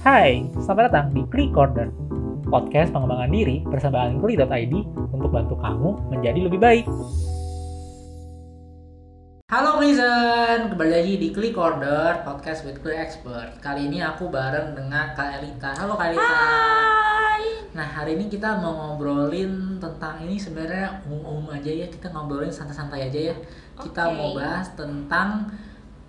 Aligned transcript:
Hai, 0.00 0.48
selamat 0.56 0.88
datang 0.88 1.06
di 1.12 1.20
Klik 1.28 1.52
Corner, 1.52 1.92
podcast 2.48 2.88
pengembangan 2.88 3.28
diri 3.36 3.60
bersama 3.68 4.08
Ankli.id 4.08 4.72
untuk 5.12 5.28
bantu 5.28 5.60
kamu 5.60 6.08
menjadi 6.08 6.40
lebih 6.48 6.56
baik. 6.56 6.88
Halo 9.52 9.76
Prison, 9.76 10.72
kembali 10.72 10.88
lagi 10.88 11.14
di 11.20 11.28
Klik 11.36 11.52
Order 11.60 12.24
Podcast 12.24 12.64
with 12.64 12.80
Clear 12.80 13.04
Expert. 13.04 13.60
Kali 13.60 13.92
ini 13.92 14.00
aku 14.00 14.32
bareng 14.32 14.72
dengan 14.72 15.12
Kak 15.12 15.36
Elita. 15.36 15.76
Halo 15.76 16.00
Kak 16.00 16.16
Elita. 16.16 16.32
Hai. 16.32 17.44
Nah 17.76 17.84
hari 17.84 18.16
ini 18.16 18.32
kita 18.32 18.56
mau 18.56 18.72
ngobrolin 18.72 19.76
tentang 19.84 20.24
ini 20.24 20.40
sebenarnya 20.40 21.04
umum 21.12 21.44
aja 21.52 21.68
ya. 21.68 21.84
Kita 21.92 22.08
ngobrolin 22.08 22.48
santai-santai 22.48 23.12
aja 23.12 23.20
ya. 23.20 23.36
Kita 23.76 24.08
Oke. 24.08 24.16
mau 24.16 24.32
bahas 24.32 24.72
tentang 24.72 25.52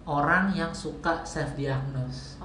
orang 0.08 0.56
yang 0.56 0.72
suka 0.72 1.28
self 1.28 1.60
diagnose. 1.60 2.41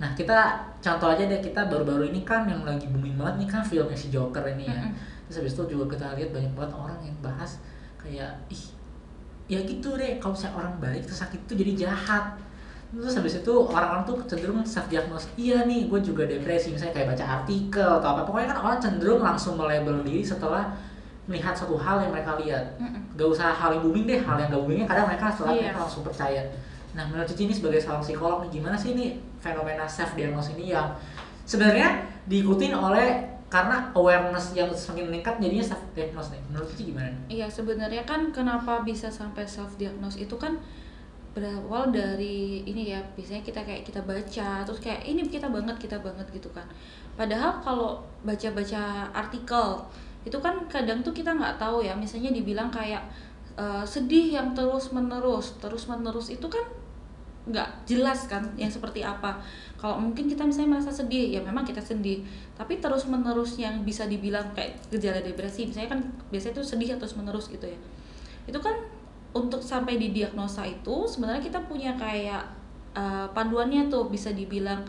Nah 0.00 0.10
kita 0.16 0.38
contoh 0.80 1.12
aja 1.12 1.22
deh 1.22 1.38
kita 1.38 1.68
baru-baru 1.68 2.08
ini 2.08 2.24
kan 2.24 2.48
yang 2.48 2.64
lagi 2.64 2.88
booming 2.88 3.20
banget 3.20 3.34
nih 3.44 3.48
kan 3.48 3.60
filmnya 3.60 3.94
si 3.94 4.08
Joker 4.08 4.42
ini 4.48 4.64
ya. 4.66 4.80
Mm-mm. 4.80 4.96
Terus 5.28 5.36
habis 5.38 5.52
itu 5.54 5.62
juga 5.70 5.84
kita 5.92 6.16
lihat 6.16 6.30
banyak 6.32 6.52
banget 6.56 6.72
orang 6.74 6.98
yang 7.04 7.16
bahas 7.20 7.60
kayak 7.94 8.32
ih 8.48 8.64
ya 9.46 9.60
gitu 9.60 9.94
deh 9.94 10.16
kalau 10.16 10.32
misalnya 10.32 10.56
orang 10.56 10.74
baik 10.80 11.02
terus 11.04 11.20
sakit 11.20 11.40
itu 11.44 11.52
jadi 11.54 11.72
jahat. 11.84 12.40
Terus 12.90 13.14
habis 13.14 13.38
itu 13.38 13.52
orang-orang 13.54 14.02
tuh 14.02 14.18
cenderung 14.26 14.66
self 14.66 14.90
diagnose 14.90 15.30
iya 15.38 15.62
nih 15.62 15.86
gue 15.86 16.00
juga 16.02 16.26
depresi 16.26 16.74
misalnya 16.74 16.90
kayak 16.96 17.08
baca 17.14 17.24
artikel 17.38 17.86
atau 18.02 18.08
apa 18.10 18.20
pokoknya 18.26 18.50
kan 18.50 18.58
orang 18.66 18.78
cenderung 18.82 19.22
langsung 19.22 19.54
melabel 19.54 20.02
diri 20.02 20.26
setelah 20.26 20.74
melihat 21.30 21.54
suatu 21.54 21.78
hal 21.78 22.02
yang 22.02 22.10
mereka 22.10 22.34
lihat 22.42 22.74
Mm-mm. 22.82 23.14
gak 23.14 23.28
usah 23.30 23.54
hal 23.54 23.78
yang 23.78 23.86
booming 23.86 24.10
deh 24.10 24.18
hal 24.18 24.34
yang 24.42 24.50
gak 24.50 24.58
boomingnya 24.58 24.86
kadang 24.90 25.06
mereka 25.06 25.30
setelah 25.30 25.54
Iya. 25.54 25.62
mereka 25.70 25.78
langsung 25.86 26.02
percaya 26.02 26.42
nah 26.94 27.06
menurut 27.06 27.26
Cici 27.30 27.46
ini 27.46 27.54
sebagai 27.54 27.78
seorang 27.78 28.02
psikolog 28.02 28.38
nih 28.46 28.58
gimana 28.58 28.74
sih 28.74 28.98
ini 28.98 29.18
fenomena 29.38 29.86
self 29.86 30.18
diagnose 30.18 30.54
ini 30.58 30.74
yang 30.74 30.90
sebenarnya 31.46 32.02
diikutin 32.26 32.74
oleh 32.74 33.30
karena 33.50 33.90
awareness 33.98 34.54
yang 34.54 34.70
semakin 34.70 35.10
meningkat 35.10 35.42
jadinya 35.42 35.66
self 35.74 35.82
diagnose 35.90 36.30
nih? 36.30 36.40
Menurut 36.46 36.70
Cici 36.70 36.94
gimana? 36.94 37.10
Iya 37.26 37.50
sebenarnya 37.50 38.06
kan 38.06 38.30
kenapa 38.30 38.86
bisa 38.86 39.10
sampai 39.10 39.42
self 39.42 39.74
diagnose 39.74 40.22
itu 40.22 40.38
kan 40.38 40.54
berawal 41.34 41.90
dari 41.90 42.62
ini 42.66 42.90
ya 42.94 43.02
biasanya 43.14 43.42
kita 43.42 43.62
kayak 43.62 43.82
kita 43.86 44.02
baca 44.02 44.66
terus 44.66 44.82
kayak 44.82 45.02
ini 45.06 45.26
kita 45.26 45.50
banget 45.50 45.82
kita 45.82 45.98
banget 45.98 46.30
gitu 46.30 46.46
kan. 46.54 46.62
Padahal 47.18 47.58
kalau 47.58 47.98
baca-baca 48.22 49.10
artikel 49.10 49.82
itu 50.22 50.38
kan 50.38 50.70
kadang 50.70 51.02
tuh 51.02 51.10
kita 51.10 51.34
nggak 51.34 51.58
tahu 51.58 51.82
ya. 51.82 51.98
Misalnya 51.98 52.30
dibilang 52.30 52.70
kayak 52.70 53.02
eh, 53.58 53.82
sedih 53.82 54.38
yang 54.38 54.54
terus 54.54 54.94
menerus 54.94 55.58
terus 55.58 55.90
menerus 55.90 56.30
itu 56.30 56.46
kan 56.46 56.62
nggak 57.50 57.68
jelas 57.84 58.30
kan 58.30 58.42
yang 58.54 58.70
seperti 58.70 59.02
apa. 59.02 59.36
Kalau 59.76 59.98
mungkin 59.98 60.30
kita 60.30 60.46
misalnya 60.46 60.78
merasa 60.78 60.92
sedih 60.94 61.36
ya 61.36 61.40
memang 61.42 61.66
kita 61.66 61.82
sedih. 61.82 62.22
Tapi 62.54 62.78
terus 62.78 63.10
menerus 63.10 63.58
yang 63.58 63.82
bisa 63.82 64.06
dibilang 64.06 64.54
kayak 64.54 64.78
gejala 64.88 65.20
depresi 65.20 65.66
misalnya 65.68 65.98
kan 65.98 66.00
biasanya 66.30 66.60
itu 66.60 66.64
sedih 66.64 66.88
terus 66.96 67.18
menerus 67.18 67.50
gitu 67.50 67.66
ya. 67.66 67.78
Itu 68.46 68.62
kan 68.62 68.74
untuk 69.30 69.62
sampai 69.62 69.98
di 69.98 70.10
diagnosa 70.10 70.66
itu 70.66 71.06
sebenarnya 71.06 71.42
kita 71.42 71.58
punya 71.70 71.94
kayak 71.94 72.42
uh, 72.94 73.26
panduannya 73.30 73.86
tuh 73.86 74.10
bisa 74.10 74.34
dibilang 74.34 74.82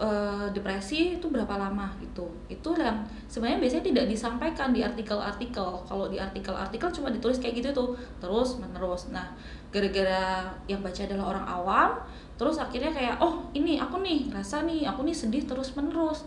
uh, 0.00 0.48
depresi 0.52 1.20
itu 1.20 1.26
berapa 1.28 1.56
lama 1.56 1.92
gitu. 2.00 2.28
Itu 2.48 2.76
yang 2.76 3.04
sebenarnya 3.28 3.60
biasanya 3.60 3.84
tidak 3.92 4.06
disampaikan 4.08 4.68
di 4.72 4.80
artikel-artikel. 4.84 5.68
Kalau 5.84 6.06
di 6.08 6.20
artikel-artikel 6.20 6.88
cuma 6.92 7.08
ditulis 7.12 7.40
kayak 7.40 7.64
gitu 7.64 7.68
tuh 7.72 7.88
terus 8.20 8.60
menerus 8.60 9.08
nah 9.10 9.32
gara-gara 9.70 10.50
yang 10.66 10.82
baca 10.82 11.00
adalah 11.06 11.26
orang 11.38 11.46
awam 11.46 11.90
terus 12.34 12.58
akhirnya 12.58 12.90
kayak 12.90 13.16
oh 13.22 13.46
ini 13.54 13.78
aku 13.78 14.02
nih 14.02 14.30
rasa 14.34 14.66
nih 14.66 14.86
aku 14.86 15.06
nih 15.06 15.14
sedih 15.14 15.46
terus 15.46 15.72
menerus 15.78 16.26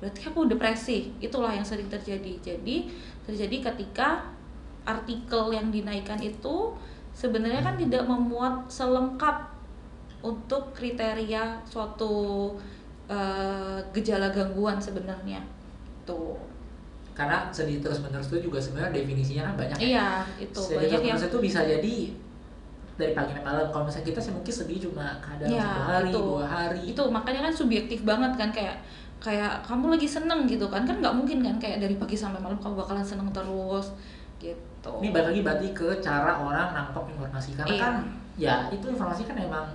berarti 0.00 0.28
aku 0.28 0.44
depresi. 0.48 1.12
Itulah 1.18 1.56
yang 1.56 1.64
sering 1.64 1.88
terjadi. 1.88 2.36
Jadi 2.44 2.88
terjadi 3.24 3.72
ketika 3.72 4.28
artikel 4.86 5.50
yang 5.50 5.72
dinaikkan 5.72 6.20
itu 6.20 6.76
sebenarnya 7.16 7.64
kan 7.64 7.74
tidak 7.80 8.04
memuat 8.06 8.68
selengkap 8.68 9.50
untuk 10.20 10.76
kriteria 10.76 11.64
suatu 11.64 12.54
eh, 13.08 13.78
gejala 13.96 14.30
gangguan 14.30 14.76
sebenarnya. 14.76 15.40
Tuh. 16.04 16.36
Karena 17.16 17.48
sedih 17.48 17.80
terus 17.80 18.04
menerus 18.04 18.28
itu 18.28 18.52
juga 18.52 18.60
sebenarnya 18.60 19.00
definisinya 19.00 19.48
kan 19.48 19.54
banyak 19.56 19.76
ya. 19.80 19.86
iya 19.88 20.08
itu. 20.36 20.60
Sedih 20.60 20.76
banyak 20.76 20.90
terus 20.92 21.08
yang 21.08 21.16
menerus 21.16 21.32
itu 21.32 21.38
bisa 21.40 21.60
jadi 21.64 21.96
dari 22.96 23.12
pagi 23.12 23.32
sampai 23.32 23.44
malam. 23.44 23.66
Kalau 23.68 23.84
misalnya 23.84 24.06
kita 24.08 24.20
sih 24.20 24.32
mungkin 24.32 24.52
sedih 24.52 24.78
cuma 24.88 25.06
kadang 25.20 25.48
Ya, 25.48 25.64
satu 25.64 25.80
hari 25.86 26.08
itu. 26.08 26.18
dua 26.18 26.44
hari. 26.44 26.80
Itu 26.96 27.02
makanya 27.08 27.40
kan 27.46 27.52
subjektif 27.52 28.00
banget 28.02 28.32
kan 28.34 28.50
kayak 28.50 28.76
kayak 29.16 29.52
kamu 29.64 29.96
lagi 29.96 30.08
seneng 30.08 30.40
gitu 30.44 30.66
kan. 30.68 30.82
Kan 30.84 30.96
nggak 31.00 31.14
mungkin 31.14 31.38
kan 31.44 31.56
kayak 31.56 31.78
dari 31.84 31.96
pagi 31.96 32.16
sampai 32.16 32.40
malam 32.40 32.56
kamu 32.56 32.74
bakalan 32.76 33.04
seneng 33.04 33.28
terus 33.30 33.92
gitu. 34.36 34.92
Ini 35.00 35.08
balik 35.12 35.26
lagi 35.32 35.40
berarti 35.44 35.68
ke 35.72 35.88
cara 36.00 36.40
orang 36.40 36.72
nangkep 36.72 37.04
informasi. 37.12 37.50
Karena 37.56 37.72
Iya. 37.72 37.80
kan 37.80 37.94
ya 38.36 38.54
itu 38.68 38.84
informasi 38.88 39.22
kan 39.24 39.36
emang 39.40 39.66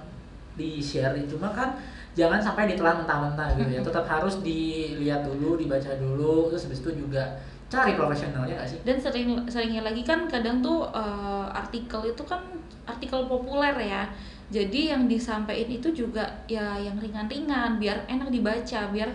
di 0.53 0.77
share 0.77 1.17
cuma 1.25 1.49
kan 1.49 1.73
jangan 2.11 2.37
sampai 2.37 2.67
ditelan 2.69 3.01
mentah-mentah 3.05 3.53
gitu 3.55 3.71
ya. 3.71 3.81
Tetap 3.81 4.05
harus 4.05 4.41
dilihat 4.41 5.25
dulu 5.25 5.57
dibaca 5.57 5.91
dulu 5.95 6.49
terus 6.49 6.65
habis 6.65 6.81
itu 6.81 7.05
juga 7.05 7.23
cari 7.71 7.95
profesionalnya 7.95 8.59
gak 8.59 8.67
sih? 8.67 8.79
Dan 8.83 8.99
sering 8.99 9.31
seringnya 9.47 9.81
lagi 9.81 10.03
kan 10.03 10.27
kadang 10.27 10.59
tuh 10.59 10.91
eh, 10.91 11.45
artikel 11.55 12.03
itu 12.03 12.23
kan 12.27 12.43
artikel 12.85 13.25
populer 13.25 13.73
ya. 13.79 14.03
Jadi 14.51 14.91
yang 14.91 15.07
disampaikan 15.07 15.71
itu 15.71 15.89
juga 15.95 16.27
ya 16.43 16.75
yang 16.75 16.99
ringan-ringan 16.99 17.79
biar 17.79 18.03
enak 18.11 18.27
dibaca 18.27 18.91
biar 18.91 19.09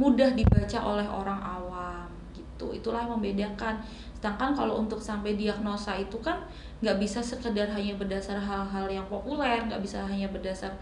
mudah 0.00 0.32
dibaca 0.32 0.78
oleh 0.80 1.04
orang 1.04 1.40
awam 1.42 2.08
gitu. 2.32 2.72
Itulah 2.72 3.04
yang 3.04 3.20
membedakan. 3.20 3.84
Sedangkan 4.16 4.56
kalau 4.56 4.80
untuk 4.80 4.98
sampai 4.98 5.36
diagnosa 5.36 5.92
itu 5.94 6.16
kan 6.24 6.40
nggak 6.80 6.96
bisa 6.96 7.20
sekedar 7.20 7.68
hanya 7.68 7.98
berdasar 7.98 8.38
hal-hal 8.38 8.86
yang 8.86 9.06
populer 9.10 9.58
nggak 9.66 9.82
bisa 9.82 10.06
hanya 10.06 10.30
berdasar 10.30 10.72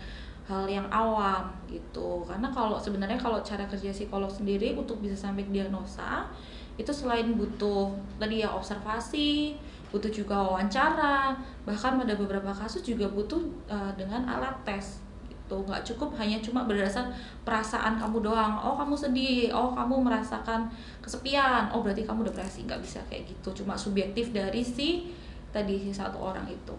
hal 0.47 0.65
yang 0.71 0.87
awam 0.95 1.51
gitu. 1.67 2.23
Karena 2.23 2.47
kalau 2.55 2.79
sebenarnya 2.79 3.19
kalau 3.19 3.43
cara 3.43 3.67
kerja 3.67 3.91
psikolog 3.91 4.31
sendiri 4.31 4.79
untuk 4.79 5.03
bisa 5.03 5.19
sampai 5.19 5.43
diagnosa 5.51 6.31
itu 6.77 6.93
selain 6.93 7.35
butuh 7.35 7.91
tadi 8.21 8.45
ya 8.45 8.53
observasi 8.53 9.57
butuh 9.91 10.11
juga 10.11 10.35
wawancara 10.35 11.37
bahkan 11.65 11.97
pada 11.99 12.15
beberapa 12.19 12.51
kasus 12.53 12.83
juga 12.83 13.07
butuh 13.11 13.39
uh, 13.71 13.93
dengan 13.95 14.27
alat 14.27 14.55
tes 14.67 15.01
gitu. 15.31 15.57
Nggak 15.63 15.83
cukup 15.87 16.15
hanya 16.19 16.43
cuma 16.43 16.67
berdasar 16.67 17.11
perasaan 17.47 17.97
kamu 17.99 18.23
doang. 18.27 18.59
Oh 18.61 18.75
kamu 18.75 18.95
sedih. 18.99 19.55
Oh 19.55 19.71
kamu 19.73 20.03
merasakan 20.03 20.67
kesepian. 20.99 21.71
Oh 21.71 21.81
berarti 21.81 22.03
kamu 22.03 22.27
depresi. 22.27 22.67
Nggak 22.67 22.83
bisa 22.83 22.99
kayak 23.07 23.31
gitu. 23.31 23.63
Cuma 23.63 23.79
subjektif 23.79 24.35
dari 24.35 24.61
si 24.67 25.15
tadi 25.55 25.79
si 25.79 25.95
satu 25.95 26.19
orang 26.19 26.45
itu. 26.51 26.75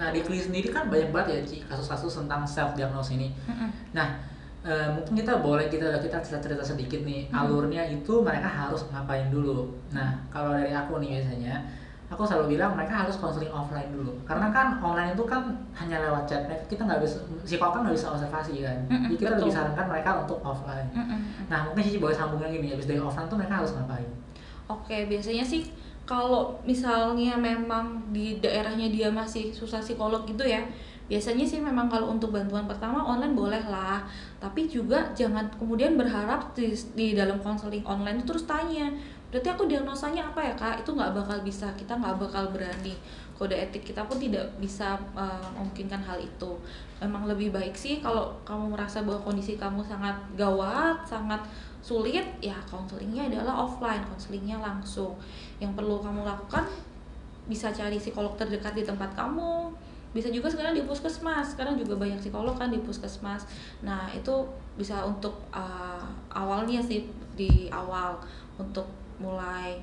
Nah 0.00 0.08
di 0.14 0.22
Kli 0.24 0.40
sendiri 0.40 0.72
kan 0.72 0.88
banyak 0.88 1.12
banget 1.12 1.28
ya 1.28 1.40
Ci, 1.44 1.58
kasus-kasus 1.66 2.24
tentang 2.24 2.46
self 2.46 2.72
diagnose 2.78 3.10
ini 3.20 3.28
nah 3.90 4.16
eh, 4.62 4.86
mungkin 4.96 5.18
kita 5.18 5.42
boleh 5.42 5.66
kita 5.66 5.98
kita 5.98 6.22
cerita-cerita 6.22 6.62
sedikit 6.62 7.02
nih 7.02 7.26
Hmm. 7.28 7.42
alurnya 7.44 7.82
itu 7.90 8.22
mereka 8.22 8.46
harus 8.48 8.86
ngapain 8.88 9.28
dulu. 9.34 9.66
Nah 9.90 10.14
kalau 10.30 10.54
dari 10.54 10.70
aku 10.70 11.02
nih 11.02 11.18
biasanya 11.18 11.58
aku 12.10 12.26
selalu 12.26 12.58
bilang 12.58 12.74
mereka 12.74 13.06
harus 13.06 13.14
konseling 13.22 13.54
offline 13.54 13.94
dulu. 13.94 14.10
Karena 14.26 14.50
kan 14.50 14.82
online 14.82 15.14
itu 15.14 15.22
kan 15.22 15.46
hanya 15.78 16.02
lewat 16.02 16.26
chat. 16.26 16.42
Mereka 16.50 16.66
kita 16.66 16.82
nggak 16.82 17.00
bisa 17.06 17.22
psikolog 17.46 17.72
kan 17.78 17.80
nggak 17.86 17.96
bisa 17.96 18.10
observasi 18.10 18.66
kan? 18.66 18.78
Mm-mm, 18.90 19.14
jadi 19.14 19.16
kita 19.16 19.30
betul. 19.30 19.40
lebih 19.46 19.54
sarankan 19.54 19.86
mereka 19.86 20.10
untuk 20.26 20.38
offline. 20.42 20.88
Nah 21.46 21.58
mungkin 21.70 21.82
Cici 21.86 22.02
boleh 22.02 22.16
sambung 22.18 22.42
lagi 22.42 22.58
nih 22.58 22.74
habis 22.74 22.90
dari 22.90 22.98
offline 22.98 23.30
tuh 23.30 23.38
mereka 23.38 23.62
harus 23.62 23.72
ngapain? 23.78 24.10
Oke, 24.66 25.06
biasanya 25.06 25.46
sih 25.46 25.70
kalau 26.02 26.58
misalnya 26.66 27.38
memang 27.38 28.10
di 28.10 28.42
daerahnya 28.42 28.90
dia 28.90 29.06
masih 29.10 29.54
susah 29.54 29.78
psikolog 29.78 30.26
gitu 30.26 30.42
ya, 30.42 30.66
biasanya 31.06 31.46
sih 31.46 31.62
memang 31.62 31.86
kalau 31.86 32.10
untuk 32.10 32.34
bantuan 32.34 32.66
pertama 32.66 33.02
online 33.02 33.38
boleh 33.38 33.62
lah. 33.70 34.02
Tapi 34.42 34.66
juga 34.66 35.14
jangan 35.14 35.46
kemudian 35.54 35.94
berharap 35.94 36.50
di, 36.58 36.74
di 36.98 37.14
dalam 37.14 37.38
konseling 37.38 37.86
online 37.86 38.22
itu 38.22 38.26
terus 38.34 38.46
tanya, 38.46 38.90
berarti 39.30 39.48
aku 39.50 39.64
diagnosanya 39.70 40.30
apa 40.34 40.40
ya 40.42 40.54
kak? 40.58 40.74
Itu 40.82 40.98
nggak 40.98 41.14
bakal 41.14 41.38
bisa, 41.46 41.70
kita 41.78 41.94
nggak 41.96 42.18
bakal 42.18 42.50
berani. 42.50 42.94
Kode 43.38 43.56
etik 43.56 43.88
kita 43.88 44.04
pun 44.04 44.20
tidak 44.20 44.44
bisa 44.60 45.00
uh, 45.16 45.48
memungkinkan 45.56 46.02
hal 46.04 46.20
itu. 46.20 46.50
Memang 47.00 47.24
lebih 47.24 47.54
baik 47.54 47.72
sih 47.72 48.04
kalau 48.04 48.36
kamu 48.44 48.76
merasa 48.76 49.00
bahwa 49.00 49.22
kondisi 49.24 49.56
kamu 49.56 49.80
sangat 49.80 50.12
gawat, 50.36 51.00
sangat 51.08 51.40
sulit 51.80 52.28
ya 52.44 52.56
konselingnya 52.68 53.32
adalah 53.32 53.64
offline 53.64 54.04
konselingnya 54.04 54.60
langsung 54.60 55.16
yang 55.58 55.72
perlu 55.72 55.96
kamu 56.04 56.28
lakukan 56.28 56.68
bisa 57.48 57.72
cari 57.72 57.96
psikolog 57.96 58.36
terdekat 58.36 58.76
di 58.76 58.84
tempat 58.84 59.16
kamu 59.16 59.72
bisa 60.12 60.28
juga 60.28 60.52
sekarang 60.52 60.76
di 60.76 60.84
puskesmas 60.84 61.56
sekarang 61.56 61.78
juga 61.80 61.96
banyak 61.96 62.20
psikolog 62.20 62.52
kan 62.52 62.68
di 62.68 62.82
puskesmas 62.84 63.48
nah 63.80 64.12
itu 64.12 64.44
bisa 64.76 65.06
untuk 65.08 65.40
uh, 65.54 66.04
awalnya 66.28 66.82
sih 66.84 67.08
di 67.38 67.72
awal 67.72 68.20
untuk 68.60 68.84
mulai 69.20 69.78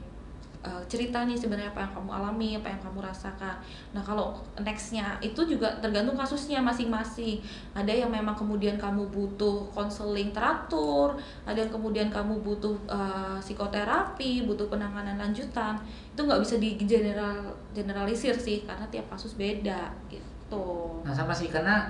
uh, 0.66 0.84
cerita 0.89 1.24
nih 1.24 1.38
sebenarnya 1.38 1.72
apa 1.72 1.86
yang 1.86 1.94
kamu 1.94 2.10
alami 2.10 2.50
apa 2.57 2.68
yang 2.74 2.81
kamu 2.81 3.00
rasakan. 3.06 3.56
Nah 3.94 4.01
kalau 4.01 4.36
nextnya 4.60 5.16
itu 5.22 5.39
juga 5.45 5.69
tergantung 5.80 6.18
kasusnya 6.18 6.60
masing-masing. 6.60 7.39
Ada 7.78 7.94
yang 7.94 8.10
memang 8.12 8.34
kemudian 8.34 8.75
kamu 8.75 9.07
butuh 9.13 9.69
konseling 9.72 10.34
teratur 10.34 11.16
ada 11.45 11.57
yang 11.57 11.72
kemudian 11.72 12.07
kamu 12.10 12.42
butuh 12.42 12.75
uh, 12.89 13.38
psikoterapi 13.39 14.44
butuh 14.50 14.68
penanganan 14.68 15.16
lanjutan. 15.16 15.78
Itu 16.13 16.25
nggak 16.25 16.42
bisa 16.42 16.56
di 16.57 16.75
general 16.81 17.54
generalisir 17.72 18.33
sih 18.36 18.66
karena 18.66 18.86
tiap 18.90 19.07
kasus 19.13 19.38
beda 19.38 19.94
gitu. 20.10 20.66
Nah 21.06 21.13
sama 21.13 21.31
sih 21.31 21.48
karena 21.48 21.88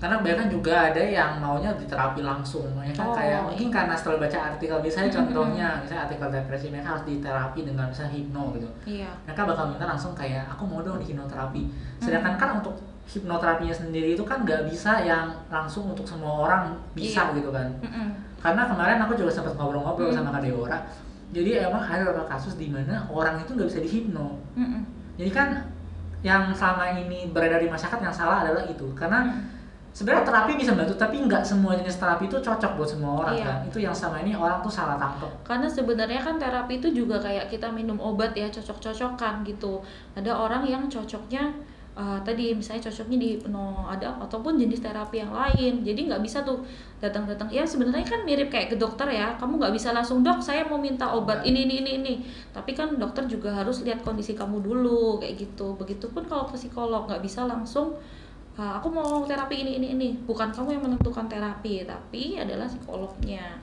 karena 0.00 0.16
kan 0.20 0.48
juga 0.48 0.92
ada 0.92 1.00
yang 1.00 1.40
maunya 1.40 1.72
di 1.76 1.84
terapi 1.84 2.24
langsung 2.24 2.64
ya 2.80 2.92
kan 2.92 3.12
oh, 3.12 3.16
kayak 3.16 3.40
mungkin 3.44 3.68
karena 3.68 3.92
setelah 3.96 4.24
baca 4.24 4.38
artikel 4.52 4.76
misalnya 4.80 5.08
mm 5.08 5.12
-hmm. 5.12 5.20
contohnya 5.28 5.68
misalnya 5.84 6.02
artikel 6.08 6.28
depresi 6.32 6.66
mereka 6.72 6.88
harus 6.96 7.04
diterapi 7.04 7.60
dengan 7.68 7.86
misalnya 7.88 8.12
hipno 8.16 8.44
gitu 8.56 8.68
iya. 8.88 9.12
mereka 9.28 9.44
bakal 9.44 9.64
minta 9.72 9.84
langsung 9.84 10.12
kayak 10.16 10.48
aku 10.48 10.64
mau 10.64 10.80
dong 10.80 11.00
di 11.00 11.12
hipnoterapi 11.12 11.62
sedangkan 12.00 12.32
mm 12.32 12.40
-hmm. 12.40 12.52
kan 12.52 12.58
untuk 12.64 12.74
hipnoterapinya 13.12 13.74
sendiri 13.76 14.08
itu 14.16 14.24
kan 14.24 14.44
nggak 14.44 14.62
bisa 14.72 15.04
yang 15.04 15.36
langsung 15.52 15.92
untuk 15.92 16.08
semua 16.08 16.48
orang 16.48 16.62
bisa 16.96 17.28
iya. 17.28 17.36
gitu 17.36 17.50
kan 17.52 17.68
mm 17.80 17.88
-hmm. 17.88 18.08
karena 18.40 18.62
kemarin 18.68 18.98
aku 19.04 19.12
juga 19.20 19.32
sempat 19.32 19.52
ngobrol-ngobrol 19.56 20.08
mm 20.08 20.16
-hmm. 20.16 20.24
sama 20.24 20.36
Kak 20.36 20.42
Deora 20.48 20.78
jadi 21.30 21.50
emang 21.68 21.84
ada 21.84 22.08
beberapa 22.08 22.28
kasus 22.28 22.56
di 22.56 22.72
mana 22.72 23.04
orang 23.12 23.36
itu 23.40 23.52
nggak 23.52 23.68
bisa 23.68 23.80
dihipno 23.84 24.40
mm 24.56 24.64
-hmm. 24.64 24.80
jadi 25.20 25.30
kan 25.32 25.48
yang 26.20 26.52
selama 26.52 27.00
ini 27.00 27.32
beredar 27.32 27.60
di 27.60 27.68
masyarakat 27.68 28.00
yang 28.00 28.12
salah 28.12 28.44
adalah 28.44 28.64
itu 28.64 28.88
karena 28.96 29.28
mm 29.28 29.32
-hmm 29.32 29.59
sebenarnya 29.90 30.22
terapi 30.22 30.52
bisa 30.54 30.72
bantu 30.78 30.94
tapi 30.94 31.18
nggak 31.18 31.42
semua 31.42 31.74
jenis 31.74 31.98
terapi 31.98 32.30
itu 32.30 32.38
cocok 32.38 32.72
buat 32.78 32.88
semua 32.88 33.12
orang 33.26 33.34
iya. 33.36 33.46
kan? 33.46 33.58
Itu 33.66 33.78
yang 33.82 33.94
sama 33.94 34.22
ini 34.22 34.38
orang 34.38 34.62
tuh 34.62 34.70
salah 34.70 34.94
tangkap 34.94 35.30
karena 35.42 35.66
sebenarnya 35.66 36.20
kan 36.22 36.38
terapi 36.38 36.78
itu 36.78 36.88
juga 36.94 37.18
kayak 37.18 37.50
kita 37.50 37.68
minum 37.74 37.98
obat 37.98 38.30
ya 38.38 38.46
cocok-cocokan 38.46 39.42
gitu. 39.42 39.82
Ada 40.14 40.30
orang 40.30 40.62
yang 40.66 40.86
cocoknya 40.86 41.50
uh, 41.98 42.18
tadi 42.22 42.54
misalnya 42.54 42.86
cocoknya 42.86 43.18
di 43.18 43.30
no 43.50 43.84
ada 43.90 44.14
ataupun 44.22 44.56
jenis 44.56 44.80
terapi 44.80 45.20
yang 45.20 45.32
lain. 45.34 45.82
Jadi 45.82 46.00
nggak 46.06 46.22
bisa 46.22 46.46
tuh 46.46 46.62
datang-datang. 47.02 47.50
Ya 47.50 47.66
sebenarnya 47.66 48.06
kan 48.06 48.22
mirip 48.22 48.48
kayak 48.48 48.72
ke 48.72 48.76
dokter 48.78 49.10
ya. 49.10 49.34
Kamu 49.36 49.58
nggak 49.58 49.74
bisa 49.74 49.90
langsung 49.90 50.22
dok 50.22 50.38
saya 50.38 50.62
mau 50.70 50.78
minta 50.78 51.10
obat 51.10 51.42
ini 51.42 51.66
ini 51.66 51.74
ini 51.82 51.90
ini. 52.00 52.14
Tapi 52.54 52.72
kan 52.72 52.94
dokter 52.96 53.26
juga 53.26 53.50
harus 53.52 53.82
lihat 53.82 54.06
kondisi 54.06 54.38
kamu 54.38 54.62
dulu 54.62 55.18
kayak 55.18 55.34
gitu. 55.36 55.74
Begitupun 55.74 56.24
kalau 56.30 56.46
psikolog 56.48 57.10
nggak 57.10 57.20
bisa 57.20 57.44
langsung 57.44 57.98
aku 58.60 58.88
mau 58.92 59.24
terapi 59.24 59.64
ini 59.64 59.72
ini 59.80 59.86
ini 59.96 60.08
bukan 60.28 60.52
kamu 60.52 60.76
yang 60.76 60.82
menentukan 60.84 61.26
terapi 61.26 61.88
tapi 61.88 62.36
adalah 62.36 62.68
psikolognya 62.68 63.56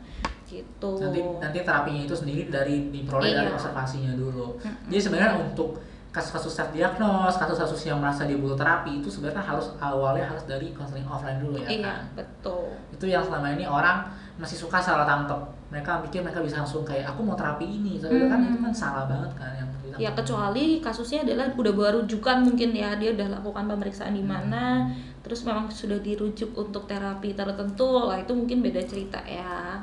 gitu 0.47 0.97
nanti 0.97 1.19
nanti 1.43 1.59
terapinya 1.61 2.01
itu 2.07 2.15
sendiri 2.15 2.47
dari 2.47 2.89
diperoleh 2.89 3.29
iya. 3.29 3.37
dari 3.43 3.49
observasinya 3.51 4.15
dulu 4.15 4.57
mm-hmm. 4.57 4.87
jadi 4.89 5.01
sebenarnya 5.03 5.31
untuk 5.43 5.69
kasus-kasus 6.17 6.57
self 6.57 6.73
diagnos 6.73 7.37
kasus-kasus 7.37 7.85
yang 7.85 8.01
merasa 8.01 8.25
dia 8.25 8.41
butuh 8.41 8.57
terapi 8.57 9.05
itu 9.05 9.07
sebenarnya 9.13 9.45
harus 9.45 9.69
awalnya 9.77 10.25
harus 10.25 10.49
dari 10.49 10.73
konseling 10.73 11.05
offline 11.05 11.37
dulu 11.37 11.61
ya 11.61 11.69
iya, 11.69 11.85
kan? 11.85 12.17
betul. 12.17 12.73
Itu 12.89 13.05
yang 13.05 13.21
selama 13.21 13.53
ini 13.53 13.69
orang 13.69 14.09
masih 14.41 14.57
suka 14.57 14.81
salah 14.81 15.05
tangkap 15.05 15.37
mereka 15.69 16.01
pikir 16.01 16.25
mereka 16.25 16.41
bisa 16.41 16.65
langsung 16.65 16.81
kayak 16.81 17.13
aku 17.13 17.21
mau 17.21 17.37
terapi 17.37 17.69
ini. 17.69 18.01
Tapi 18.01 18.17
hmm. 18.17 18.29
kan 18.33 18.39
itu 18.41 18.57
kan 18.65 18.73
salah 18.73 19.05
banget 19.05 19.31
kan 19.37 19.53
yang 19.53 19.69
ya 19.97 20.13
kecuali 20.13 20.77
kasusnya 20.79 21.25
adalah 21.25 21.49
udah 21.57 21.73
baru 21.73 21.97
rujukan 22.05 22.45
mungkin 22.45 22.69
ya 22.77 22.93
dia 23.01 23.17
udah 23.17 23.41
lakukan 23.41 23.65
pemeriksaan 23.65 24.13
di 24.13 24.21
mana 24.21 24.93
hmm. 24.93 25.25
terus 25.25 25.41
memang 25.41 25.73
sudah 25.73 25.97
dirujuk 25.97 26.53
untuk 26.53 26.85
terapi 26.85 27.33
tertentu 27.33 28.05
lah 28.05 28.21
itu 28.21 28.31
mungkin 28.37 28.61
beda 28.61 28.85
cerita 28.85 29.17
ya 29.25 29.81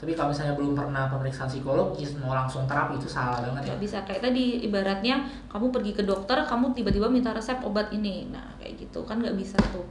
tapi 0.00 0.16
kalau 0.16 0.32
misalnya 0.32 0.56
belum 0.56 0.72
pernah 0.72 1.12
pemeriksaan 1.12 1.52
psikologis 1.52 2.16
mau 2.16 2.32
langsung 2.32 2.64
terapi 2.64 2.96
itu 2.96 3.04
salah 3.04 3.44
banget 3.44 3.68
ya. 3.68 3.76
bisa. 3.76 4.00
Kayak 4.08 4.32
tadi 4.32 4.64
ibaratnya 4.64 5.28
kamu 5.52 5.68
pergi 5.68 5.92
ke 5.92 6.02
dokter 6.08 6.40
kamu 6.48 6.72
tiba-tiba 6.72 7.12
minta 7.12 7.36
resep 7.36 7.60
obat 7.60 7.92
ini. 7.92 8.32
Nah 8.32 8.56
kayak 8.56 8.80
gitu 8.80 9.04
kan 9.04 9.20
nggak 9.20 9.36
bisa 9.36 9.60
tuh. 9.76 9.84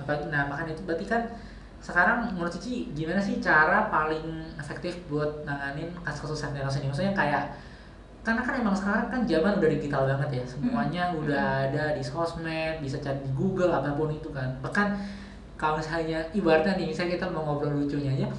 Nah 0.00 0.48
makanya 0.48 0.72
itu. 0.72 0.80
Berarti 0.88 1.04
kan 1.04 1.28
sekarang 1.84 2.32
menurut 2.32 2.48
Cici 2.56 2.88
gimana 2.96 3.20
sih 3.20 3.36
cara 3.36 3.92
paling 3.92 4.56
efektif 4.56 4.96
buat 5.12 5.44
nanganin 5.44 5.92
kasus-kasus 6.00 6.48
self 6.48 6.56
ini? 6.56 6.88
Maksudnya 6.88 7.12
kayak 7.12 7.52
karena 8.24 8.40
kan 8.40 8.54
emang 8.64 8.72
sekarang 8.72 9.12
kan 9.12 9.20
zaman 9.28 9.60
udah 9.60 9.70
digital 9.76 10.08
banget 10.08 10.40
ya. 10.40 10.44
Semuanya 10.48 11.12
hmm. 11.12 11.20
udah 11.20 11.44
ada 11.68 11.84
di 11.92 12.00
sosmed 12.00 12.80
bisa 12.80 12.96
cari 12.96 13.20
di 13.20 13.32
Google 13.36 13.76
apa 13.76 13.92
pun 13.92 14.08
itu 14.08 14.32
kan. 14.32 14.56
Bahkan 14.64 14.88
kalau 15.60 15.76
misalnya 15.76 16.22
ibaratnya 16.32 16.78
nih 16.78 16.86
misalnya 16.94 17.18
kita 17.18 17.26
mau 17.28 17.42
ngobrol 17.44 17.84
lucunya 17.84 18.14
aja 18.14 18.30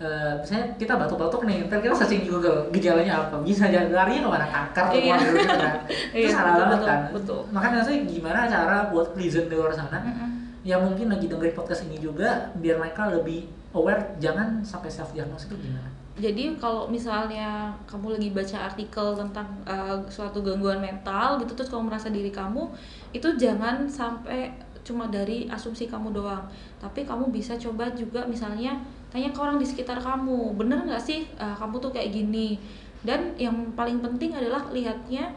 Uh, 0.00 0.32
misalnya 0.40 0.64
kita 0.80 0.96
batuk-batuk 0.96 1.44
nih, 1.44 1.68
ntar 1.68 1.84
kita 1.84 1.92
searching 1.92 2.24
Google 2.24 2.72
gejalanya 2.72 3.20
apa, 3.20 3.36
bisa 3.44 3.68
larinya 3.68 4.24
ke 4.24 4.30
mana 4.32 4.46
kanker, 4.48 4.84
iya. 4.96 4.96
ke 4.96 5.08
mana 5.12 5.22
gitu 5.28 5.44
kan, 5.44 5.76
itu 6.16 6.24
iya, 6.24 6.28
salah 6.32 6.52
banget 6.56 6.80
kan. 6.88 7.00
Betul. 7.12 7.40
Makanya 7.52 7.84
saya 7.84 8.00
gimana 8.08 8.48
cara 8.48 8.88
buat 8.88 9.12
pleasant 9.12 9.52
di 9.52 9.60
luar 9.60 9.76
sana, 9.76 10.00
mm 10.00 10.14
-hmm 10.16 10.30
yang 10.60 10.84
mungkin 10.84 11.08
lagi 11.08 11.24
dengerin 11.24 11.56
podcast 11.56 11.88
ini 11.88 11.96
juga 11.96 12.52
biar 12.60 12.76
mereka 12.76 13.08
lebih 13.08 13.48
aware 13.72 14.16
jangan 14.20 14.60
sampai 14.60 14.92
self 14.92 15.16
diagnosis 15.16 15.48
itu 15.48 15.56
gimana? 15.56 15.88
Jadi 16.20 16.52
kalau 16.60 16.84
misalnya 16.84 17.72
kamu 17.88 18.20
lagi 18.20 18.28
baca 18.28 18.58
artikel 18.68 19.06
tentang 19.16 19.48
uh, 19.64 19.96
suatu 20.12 20.44
gangguan 20.44 20.76
mental 20.76 21.40
gitu 21.40 21.56
terus 21.56 21.72
kamu 21.72 21.88
merasa 21.88 22.12
diri 22.12 22.28
kamu 22.28 22.68
itu 23.16 23.24
jangan 23.40 23.88
sampai 23.88 24.52
cuma 24.90 25.06
dari 25.06 25.46
asumsi 25.46 25.86
kamu 25.86 26.10
doang. 26.10 26.42
Tapi 26.82 27.06
kamu 27.06 27.30
bisa 27.30 27.54
coba 27.54 27.86
juga 27.94 28.26
misalnya 28.26 28.74
tanya 29.14 29.30
ke 29.30 29.38
orang 29.38 29.62
di 29.62 29.66
sekitar 29.66 30.02
kamu 30.02 30.58
bener 30.58 30.82
nggak 30.82 30.98
sih 30.98 31.30
uh, 31.38 31.54
kamu 31.54 31.78
tuh 31.78 31.94
kayak 31.94 32.10
gini? 32.10 32.58
Dan 33.06 33.38
yang 33.38 33.54
paling 33.78 34.02
penting 34.02 34.34
adalah 34.34 34.66
lihatnya 34.74 35.30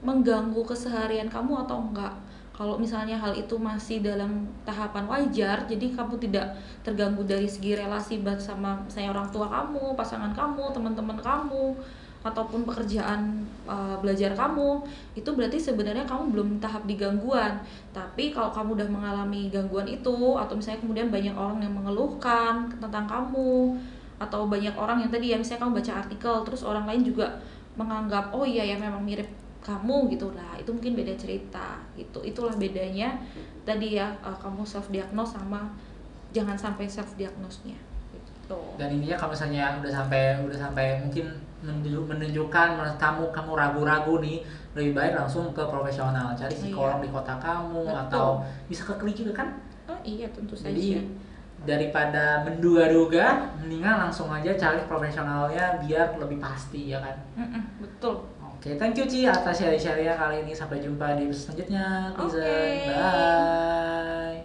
mengganggu 0.00 0.64
keseharian 0.64 1.28
kamu 1.28 1.68
atau 1.68 1.84
enggak. 1.84 2.16
Kalau 2.56 2.80
misalnya 2.80 3.20
hal 3.20 3.36
itu 3.36 3.52
masih 3.60 4.00
dalam 4.00 4.48
tahapan 4.64 5.04
wajar 5.04 5.68
jadi 5.68 5.92
kamu 5.92 6.16
tidak 6.24 6.56
terganggu 6.80 7.20
dari 7.28 7.44
segi 7.44 7.76
relasi 7.76 8.24
bersama 8.24 8.80
saya 8.88 9.12
orang 9.12 9.28
tua 9.28 9.44
kamu 9.44 9.92
pasangan 9.92 10.32
kamu 10.32 10.72
teman-teman 10.72 11.20
kamu 11.20 11.76
ataupun 12.26 12.66
pekerjaan 12.66 13.46
uh, 13.70 13.94
belajar 14.02 14.34
kamu 14.34 14.82
itu 15.14 15.30
berarti 15.30 15.58
sebenarnya 15.62 16.02
kamu 16.02 16.34
belum 16.34 16.48
tahap 16.58 16.82
di 16.84 16.98
gangguan. 16.98 17.62
Tapi 17.94 18.34
kalau 18.34 18.50
kamu 18.50 18.82
udah 18.82 18.88
mengalami 18.90 19.48
gangguan 19.48 19.86
itu 19.86 20.34
atau 20.34 20.54
misalnya 20.58 20.82
kemudian 20.82 21.08
banyak 21.08 21.34
orang 21.38 21.62
yang 21.62 21.74
mengeluhkan 21.74 22.66
tentang 22.82 23.06
kamu 23.06 23.78
atau 24.16 24.48
banyak 24.48 24.72
orang 24.74 25.04
yang 25.04 25.10
tadi 25.12 25.30
ya 25.32 25.36
misalnya 25.36 25.68
kamu 25.68 25.72
baca 25.78 25.92
artikel 26.02 26.34
terus 26.42 26.64
orang 26.64 26.88
lain 26.88 27.04
juga 27.04 27.26
menganggap 27.76 28.32
oh 28.32 28.48
iya 28.48 28.64
ya 28.64 28.76
memang 28.76 29.04
mirip 29.04 29.28
kamu 29.62 30.10
gitu. 30.10 30.34
Lah 30.34 30.58
itu 30.58 30.74
mungkin 30.74 30.98
beda 30.98 31.14
cerita 31.14 31.78
itu 31.94 32.18
itulah 32.26 32.54
bedanya 32.58 33.16
tadi 33.62 33.98
ya 33.98 34.10
uh, 34.22 34.36
kamu 34.38 34.66
self 34.66 34.90
diagnose 34.90 35.38
sama 35.38 35.70
jangan 36.36 36.56
sampai 36.58 36.84
self 36.84 37.16
diagnosnya 37.16 37.76
gitu. 38.12 38.60
dan 38.76 38.88
intinya 38.92 39.16
kalau 39.16 39.32
misalnya 39.32 39.80
udah 39.80 39.92
sampai 39.92 40.22
udah 40.44 40.58
sampai 40.58 40.86
mungkin 41.00 41.26
menunjukkan 42.06 42.66
menurut 42.78 42.98
kamu 42.98 43.24
kamu 43.34 43.50
ragu-ragu 43.58 44.14
nih 44.22 44.38
lebih 44.76 44.92
baik 44.94 45.12
langsung 45.18 45.50
ke 45.50 45.62
profesional 45.66 46.36
cari 46.36 46.54
psikolog 46.54 47.00
iya. 47.00 47.04
di 47.04 47.10
kota 47.10 47.34
kamu 47.40 47.82
Betul. 47.82 48.02
atau 48.06 48.26
bisa 48.70 48.82
ke 48.86 48.94
klinik 49.00 49.16
juga 49.24 49.32
kan 49.42 49.48
oh 49.90 49.98
iya 50.06 50.26
tentu 50.30 50.54
saja 50.54 50.70
jadi 50.70 51.02
daripada 51.66 52.44
menduga-duga 52.46 53.50
mendingan 53.58 54.06
langsung 54.06 54.30
aja 54.30 54.54
cari 54.54 54.84
profesionalnya 54.86 55.82
biar 55.82 56.20
lebih 56.20 56.38
pasti 56.38 56.92
ya 56.94 57.00
kan 57.02 57.16
mm 57.34 57.46
-mm, 57.48 57.62
betul 57.82 58.16
Oke, 58.56 58.72
okay, 58.72 58.80
thank 58.80 58.96
you 58.96 59.04
Ci 59.04 59.28
atas 59.28 59.60
share-share 59.60 60.16
kali 60.16 60.40
ini. 60.40 60.56
Sampai 60.56 60.80
jumpa 60.80 61.12
di 61.12 61.28
episode 61.28 61.60
selanjutnya. 61.60 62.16
Please, 62.16 62.40
okay. 62.40 62.88
bye. 62.88 64.35